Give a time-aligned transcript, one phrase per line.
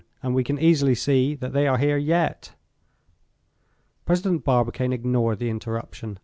[0.23, 2.55] And we can easily see that they are here yet."
[4.03, 6.17] President Barbicane ignored the interruption.